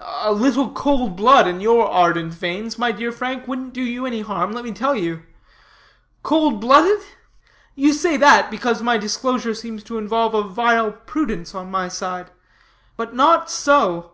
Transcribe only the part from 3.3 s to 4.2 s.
wouldn't do you